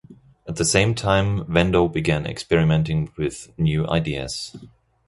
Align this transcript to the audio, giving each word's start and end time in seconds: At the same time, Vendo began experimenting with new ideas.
At 0.47 0.55
the 0.55 0.65
same 0.65 0.95
time, 0.95 1.45
Vendo 1.45 1.87
began 1.87 2.25
experimenting 2.25 3.11
with 3.17 3.53
new 3.59 3.87
ideas. 3.87 4.55